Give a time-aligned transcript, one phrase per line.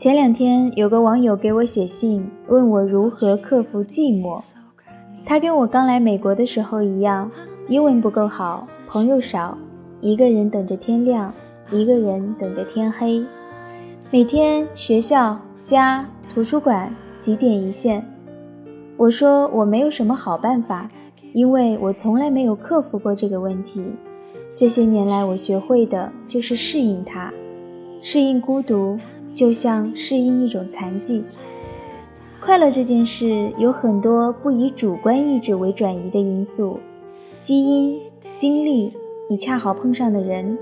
[0.00, 4.42] 前两天有个网友给我写信，问我如何克服寂寞。
[5.26, 7.30] 他跟我刚来美国的时候一样，
[7.68, 9.58] 英文不够好，朋友少，
[10.00, 11.30] 一个人等着天亮，
[11.70, 13.22] 一个人等着天黑，
[14.10, 16.90] 每天学校、家、图书馆
[17.20, 18.02] 几点一线。
[18.96, 20.90] 我说我没有什么好办法，
[21.34, 23.92] 因为我从来没有克服过这个问题。
[24.56, 27.30] 这些年来，我学会的就是适应它，
[28.00, 28.96] 适应孤独。
[29.40, 31.24] 就像适应一种残疾，
[32.42, 36.78] 快乐这件事有很多不以主观意志为转移的因素，
[37.40, 37.98] 基因、
[38.36, 38.92] 经历，
[39.30, 40.58] 你恰好碰上的人。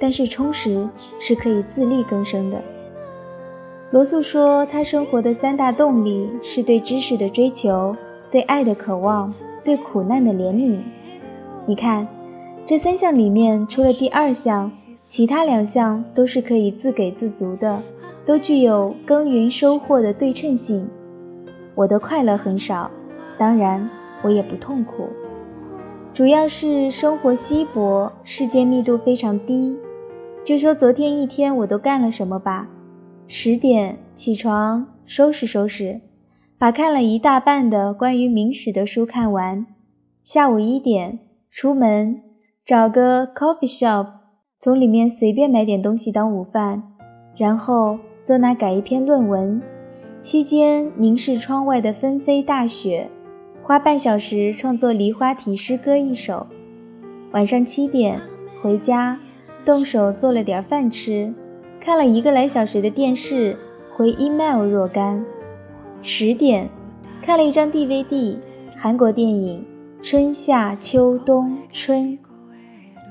[0.00, 0.88] 但是充实
[1.18, 2.56] 是可以自力更生的。
[3.90, 7.94] 罗素说，他生活的三大动力是对知识的追求、
[8.30, 9.30] 对爱的渴望、
[9.62, 10.78] 对苦难的怜悯。
[11.66, 12.08] 你看，
[12.64, 14.72] 这三项里面，除了第二项，
[15.06, 17.82] 其他两项都是可以自给自足的。
[18.26, 20.86] 都具有耕耘收获的对称性。
[21.76, 22.90] 我的快乐很少，
[23.38, 23.88] 当然
[24.22, 25.08] 我也不痛苦，
[26.12, 29.76] 主要是生活稀薄，世界密度非常低。
[30.44, 32.68] 就说昨天一天我都干了什么吧：
[33.28, 36.00] 十点起床，收拾收拾，
[36.58, 39.66] 把看了一大半的关于明史的书看完；
[40.24, 42.22] 下午一点出门，
[42.64, 44.06] 找个 coffee shop，
[44.58, 46.82] 从里面随便买点东西当午饭，
[47.36, 47.98] 然后。
[48.26, 49.62] 坐那改一篇论文，
[50.20, 53.08] 期间凝视窗外的纷飞大雪，
[53.62, 56.48] 花半小时创作梨花体诗歌一首。
[57.30, 58.20] 晚上七点
[58.60, 59.20] 回家，
[59.64, 61.32] 动手做了点饭吃，
[61.78, 63.56] 看了一个来小时的电视，
[63.94, 65.24] 回 email 若干。
[66.02, 66.68] 十点
[67.22, 68.38] 看了一张 DVD，
[68.76, 69.64] 韩国电影
[70.04, 72.08] 《春夏秋冬春》。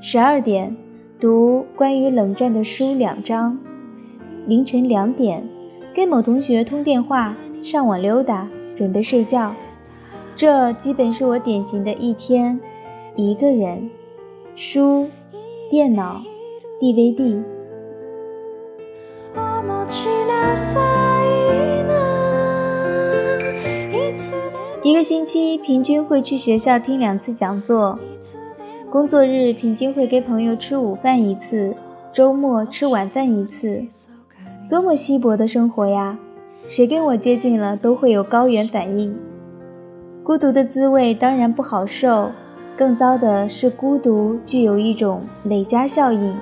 [0.02, 0.76] 十二点
[1.18, 3.58] 读关于冷战的书两章。
[4.48, 5.44] 凌晨两点，
[5.94, 9.56] 跟某同学通电话，上网溜达，准备睡觉。
[10.36, 12.60] 这基本是我典型的一天，
[13.16, 13.90] 一个人，
[14.56, 15.08] 书、
[15.72, 16.22] 电脑、
[16.80, 17.42] DVD。
[24.84, 27.98] 一个星期平均会去学校听两次讲座，
[28.92, 31.76] 工作日平均会跟朋友吃午饭一次，
[32.14, 33.84] 周末吃晚饭一次。
[34.68, 36.18] 多么稀薄的生活呀！
[36.68, 39.16] 谁跟我接近了都会有高原反应。
[40.24, 42.32] 孤独的滋味当然不好受，
[42.76, 46.36] 更糟的是孤独具有一种累加效应。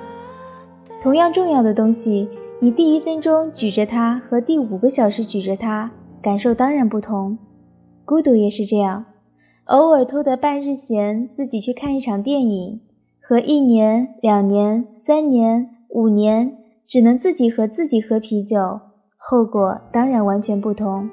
[1.02, 2.30] 同样重要的东西，
[2.60, 5.90] 你第一分钟举着它和第五个小时举着它，
[6.22, 7.36] 感受当然不同。
[8.06, 9.04] 孤独也是这样，
[9.66, 12.80] 偶尔偷得半日闲，自己去看一场电影，
[13.20, 16.56] 和一年、两年、三年、五年。
[16.86, 18.80] 只能自己和自己喝啤酒，
[19.16, 21.08] 后果当然完全不同。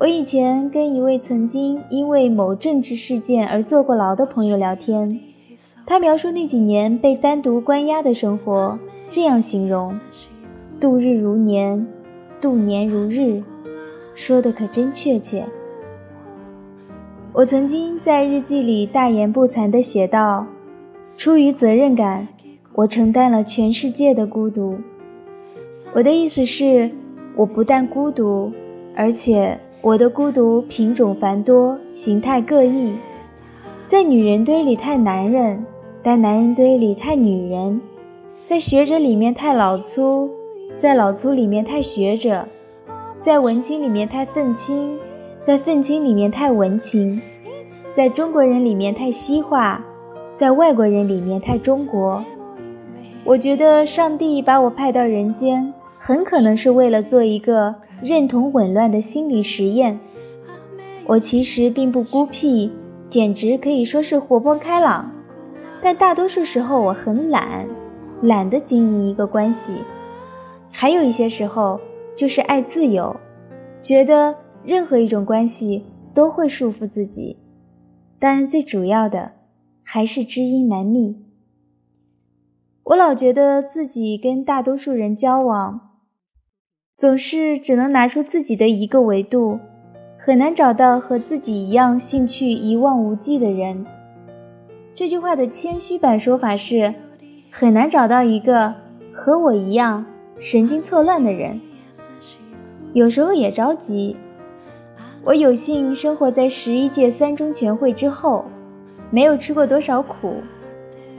[0.00, 5.18] 我以前跟一位曾经因为某政治事件而坐过牢的朋友聊天，
[5.84, 8.78] 他描述那几年被单独关押的生活，
[9.08, 9.98] 这样形容：
[10.78, 11.84] 度日如年，
[12.40, 13.42] 度年如日，
[14.14, 15.44] 说的可真确切。
[17.32, 20.46] 我曾经在日记里大言不惭地写道
[21.16, 22.28] ：“出于责任感。”
[22.78, 24.78] 我承担了全世界的孤独。
[25.92, 26.88] 我的意思是，
[27.34, 28.52] 我不但孤独，
[28.94, 32.92] 而且我的孤独品种繁多，形态各异。
[33.84, 35.66] 在女人堆里太男人，
[36.04, 37.80] 在男人堆里太女人，
[38.44, 40.30] 在学者里面太老粗，
[40.76, 42.46] 在老粗里面太学者，
[43.20, 44.96] 在文青里面太愤青，
[45.42, 47.20] 在愤青里面太文青，
[47.90, 49.84] 在中国人里面太西化，
[50.32, 52.22] 在外国人里面太中国。
[53.28, 60.00] 我觉得上帝把我派到人间，很可能是为了做一个认同紊乱的心理实验。
[61.04, 62.72] 我其实并不孤僻，
[63.10, 65.12] 简直可以说是活泼开朗，
[65.82, 67.68] 但大多数时候我很懒，
[68.22, 69.74] 懒得经营一个关系。
[70.70, 71.78] 还有一些时候
[72.16, 73.14] 就是爱自由，
[73.82, 74.34] 觉得
[74.64, 75.84] 任何一种关系
[76.14, 77.36] 都会束缚自己。
[78.18, 79.32] 当然，最主要的
[79.82, 81.27] 还是知音难觅。
[82.88, 85.78] 我老觉得自己跟大多数人交往，
[86.96, 89.60] 总是只能拿出自己的一个维度，
[90.18, 93.84] 很难找到和自己一样兴趣一望无际的人。
[94.94, 96.94] 这句话的谦虚版说法是，
[97.50, 98.72] 很难找到一个
[99.12, 100.06] 和我一样
[100.38, 101.60] 神经错乱的人。
[102.94, 104.16] 有时候也着急。
[105.24, 108.46] 我有幸生活在十一届三中全会之后，
[109.10, 110.36] 没有吃过多少苦，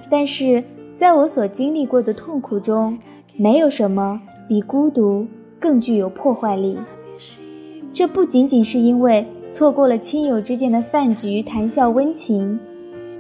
[0.10, 0.64] 但是。
[1.00, 3.00] 在我所经历过的痛苦中，
[3.38, 4.20] 没有什么
[4.50, 5.26] 比孤独
[5.58, 6.78] 更具有破坏力。
[7.94, 12.60] 这不仅仅是因为错过了亲友之间的饭局谈笑温情，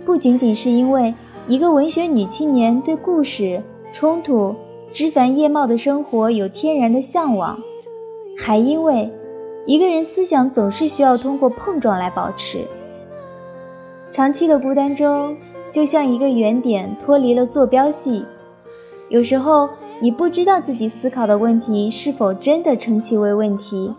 [0.06, 1.14] 不仅仅是因为
[1.48, 4.54] 一个文学女青年对故事、冲突、
[4.92, 7.58] 枝繁叶茂的生活有天然的向往，
[8.38, 9.10] 还因为
[9.66, 12.60] 一个人思想总是需要通过碰撞来保持。
[14.12, 15.34] 长期的孤单中，
[15.71, 18.25] 就像一个圆点脱离了坐标系，
[19.10, 19.69] 有时候
[20.01, 23.94] 你不知道自己思考的问题是否真的称其为问题。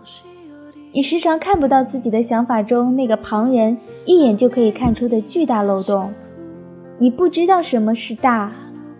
[0.93, 6.13] 你时常看不到自己的想法中那个旁人一眼就可以看出的巨大漏洞，
[6.97, 8.51] 你不知道什么是大，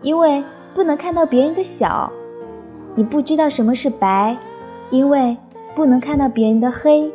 [0.02, 0.42] 因为
[0.74, 2.10] 不能看到别人的小；
[2.96, 4.38] 你不知道什么是白，
[4.90, 5.36] 因为
[5.76, 7.12] 不能看到别人的黑。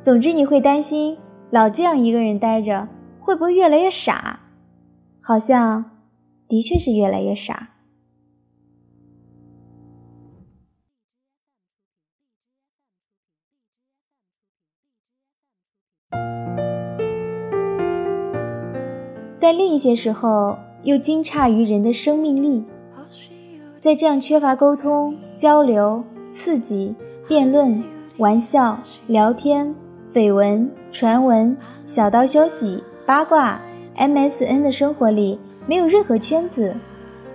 [0.00, 1.18] 总之，你会担心
[1.50, 2.86] 老这样一个人待着，
[3.18, 4.38] 会不会越来越傻？
[5.24, 5.84] 好像，
[6.48, 7.68] 的确是越来越傻。
[19.40, 22.64] 但另一些时候又惊诧于人的生命力，
[23.78, 26.02] 在这样缺乏沟通、交流、
[26.32, 26.94] 刺激、
[27.26, 27.82] 辩论、
[28.18, 29.74] 玩笑、聊天、
[30.10, 33.60] 绯闻、传闻、小道消息、八卦、
[33.96, 36.74] MSN 的生活里，没有任何圈子。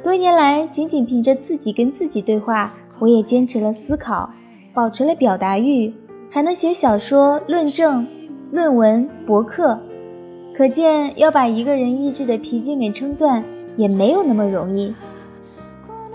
[0.04, 4.30] 多年来，仅仅凭着自己跟自己对话，我也坚持了思考，
[4.74, 5.94] 保持了表达欲，
[6.30, 8.08] 还能写小说、论证、
[8.52, 9.80] 论文、博客。
[10.56, 13.44] 可见，要把一个人意志的皮筋给撑断，
[13.76, 14.94] 也没有那么容易。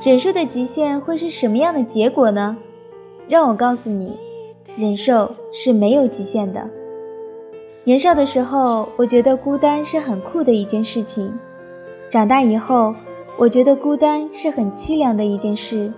[0.03, 2.57] 忍受的极限会是什么样的结果呢？
[3.29, 4.17] 让我告诉你，
[4.77, 6.69] 忍受是没有极限的。
[7.85, 11.29] 年少的时候，我觉得孤单是很酷的一件事情；
[12.09, 12.95] 长大以后，
[13.37, 15.93] 我觉得孤单是很凄凉的一件事。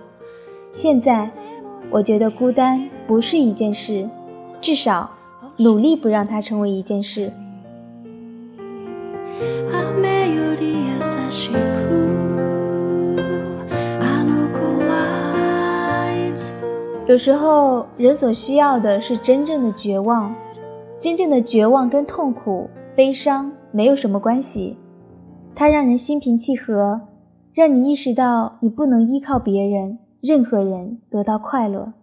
[0.71, 1.29] 现在，
[1.91, 4.09] 我觉得孤单不是一件事，
[4.59, 5.11] 至少
[5.57, 7.31] 努力不让它成为一件事。
[17.07, 20.33] 有时候，人所需要的是真正的绝望。
[21.05, 24.75] 真正的绝望跟痛苦、悲伤没有什么关系，
[25.53, 26.99] 它让人心平气和，
[27.53, 31.93] 让你意识到你不能依靠别人、任何人得到快乐。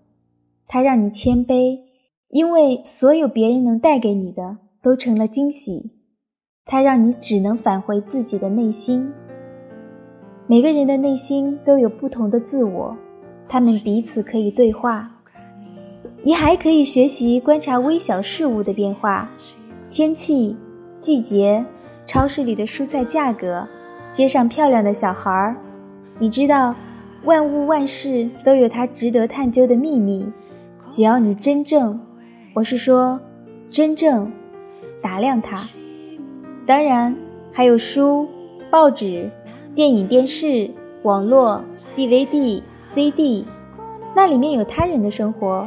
[0.69, 1.81] 它让你谦卑，
[2.29, 5.91] 因为所有别人能带给你的都成了惊喜。
[6.65, 9.13] 它让你只能返回自己的内心。
[10.47, 12.97] 每个人的内心都有不同的自我。
[13.49, 15.22] 他们彼此可以对话，
[16.25, 19.29] 你还可以学习观察微小事物的变化，
[19.91, 20.57] 天气、
[21.01, 21.65] 季节、
[22.07, 23.67] 超市里的蔬菜价格、
[24.13, 25.57] 街上漂亮的小孩儿。
[26.21, 26.75] 你知道，
[27.25, 30.31] 万物万事都有它值得探究的秘密。
[30.89, 31.99] 只要你真正，
[32.55, 33.19] 我是说，
[33.69, 34.31] 真正
[35.03, 35.67] 打量它。
[36.65, 37.17] 当然，
[37.53, 38.29] 还有书、
[38.71, 39.29] 报纸、
[39.75, 40.71] 电影、电视、
[41.03, 41.65] 网络、
[41.97, 42.63] DVD。
[42.83, 43.47] CD，
[44.15, 45.67] 那里面有他人的生活，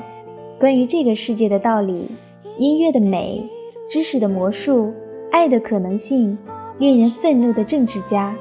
[0.57, 2.09] 关于这个世界的道理，
[2.57, 3.43] 音乐的美，
[3.89, 4.93] 知识的魔术，
[5.31, 6.37] 爱的可能性，
[6.77, 8.33] 令人愤怒的政治家。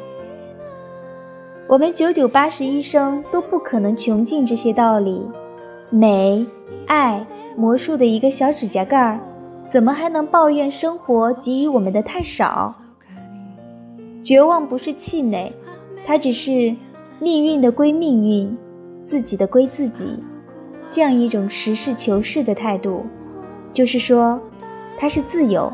[1.66, 5.20] 我们九九八十一生都不可能穷尽这些道理，
[5.90, 6.46] 美、
[6.86, 9.18] 爱、魔术的一个小指甲盖儿，
[9.68, 12.74] 怎么还能抱怨生活给予我们的太少？
[14.22, 15.52] 绝望不是气馁，
[16.06, 16.76] 它只是
[17.18, 18.56] 命运的归命运。
[19.02, 20.18] 自己的归自己，
[20.90, 23.04] 这样一种实事求是的态度，
[23.72, 24.40] 就是说，
[24.98, 25.72] 他是自由。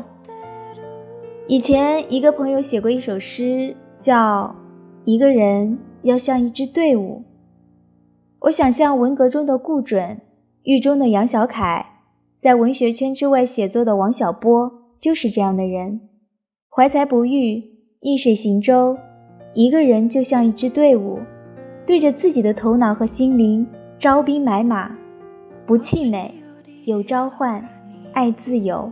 [1.47, 4.55] 以前一个朋友写过一首诗，叫
[5.05, 7.23] 《一个人要像一支队伍》。
[8.41, 10.21] 我想象文革中的顾准，
[10.63, 11.99] 狱中的杨小凯，
[12.39, 16.01] 在文学圈之外写作的王小波，就是这样的人，
[16.69, 17.63] 怀才不遇，
[17.99, 18.97] 易水行舟，
[19.53, 21.19] 一个人就像一支队伍。
[21.85, 24.95] 对着自己的头脑和心灵招兵买马，
[25.65, 26.33] 不气馁，
[26.85, 27.67] 有召唤，
[28.13, 28.91] 爱自由。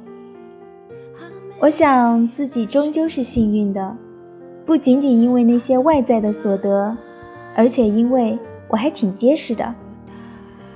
[1.59, 3.97] 我想自己终究是幸运的，
[4.65, 6.95] 不仅仅因为那些外在的所得，
[7.55, 8.37] 而且因为
[8.69, 9.75] 我还挺结实的。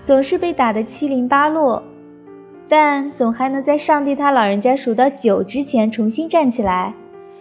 [0.03, 1.81] 总是被打得七零八落，
[2.67, 6.93] 但总还能在上帝他老人家数到九之前重新站起来。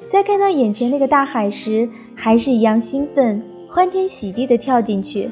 [0.06, 3.42] 在看到眼前那个大海时，还是一样兴奋。
[3.68, 5.30] 欢天喜地地跳进去，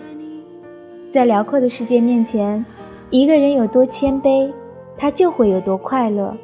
[1.10, 2.64] 在辽阔的世界面前，
[3.10, 4.52] 一个人有多谦卑，
[4.96, 6.36] 他就会有多快乐。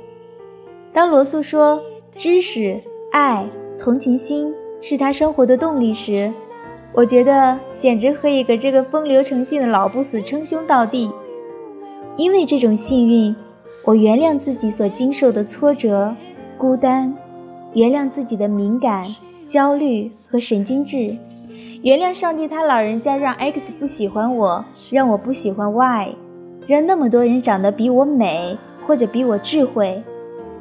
[0.92, 1.80] 当罗素说
[2.16, 2.80] 知识、
[3.12, 3.46] 爱、
[3.78, 6.32] 同情心是他生活的动力时，
[6.92, 11.10] 我觉得简直可以给这个风流成性的老不死称兄道弟。
[12.16, 13.36] 因为这种幸运，
[13.84, 16.16] 我原谅自己所经受的挫折、
[16.58, 17.14] 孤单，
[17.74, 19.14] 原谅自己的敏感、
[19.46, 21.14] 焦虑和神经质，
[21.82, 26.14] 原谅上帝他老人家让 X 不喜欢我，让我不喜欢 Y，
[26.66, 30.02] 让那么多人长得比我美或者比我智慧，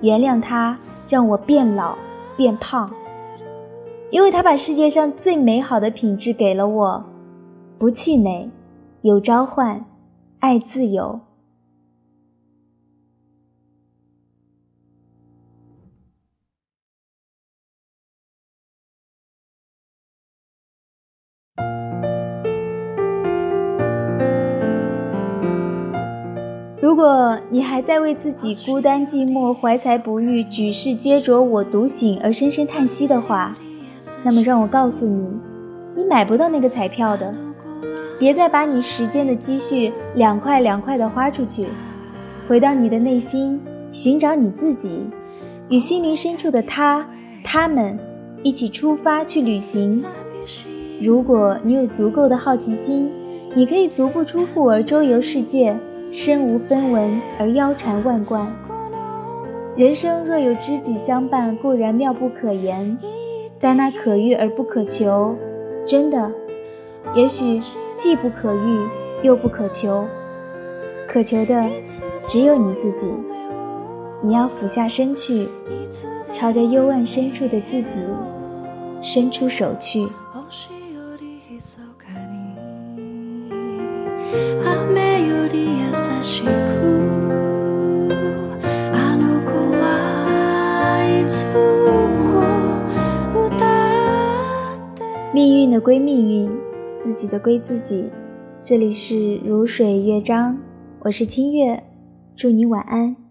[0.02, 0.78] 原谅他
[1.10, 1.98] 让我变老
[2.38, 2.92] 变胖，
[4.12, 7.06] 因为他把世界上最美好的品质给了我：
[7.80, 8.50] 不气馁，
[9.02, 9.84] 有召唤，
[10.40, 11.20] 爱自由。
[26.96, 33.54] 如果你还在为自己孤单寂寞、怀才不遇、举世皆浊我独醒而深深叹息的话，
[34.24, 35.28] 那么让我告诉你，
[35.94, 37.36] 你买不到那个彩票的。
[38.18, 41.66] 别再把你时间的积蓄两块两块的花出去，
[42.48, 43.60] 回到你的内心，
[43.92, 45.02] 寻找你自己，
[45.68, 47.06] 与心灵深处的他、
[47.44, 48.00] 他们
[48.42, 50.02] 一起出发去旅行。
[51.02, 53.12] 如果你有足够的好奇心，
[53.54, 55.78] 你可以足不出户而周游世界。
[56.12, 58.48] 身无分文而腰缠万贯，
[59.76, 62.98] 人生若有知己相伴，固然妙不可言，
[63.60, 65.36] 但那可遇而不可求，
[65.86, 66.32] 真的，
[67.14, 67.62] 也许
[67.96, 68.88] 既不可遇
[69.22, 70.06] 又不可求，
[71.08, 71.70] 可求的
[72.28, 73.12] 只有你自己。
[74.22, 75.50] 你要俯下身去，
[76.32, 78.00] 朝着幽暗深处的自己
[79.02, 80.08] 伸出手去。
[95.32, 96.50] 命运的归命运，
[96.98, 98.10] 自己的归自己。
[98.64, 100.58] 这里是如水乐章，
[101.02, 101.84] 我是清月，
[102.36, 103.25] 祝你晚安。